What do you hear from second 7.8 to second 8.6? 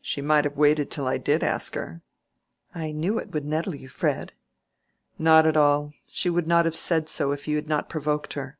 provoked her."